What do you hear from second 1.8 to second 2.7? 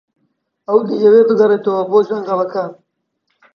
بۆ جەنگەڵەکە.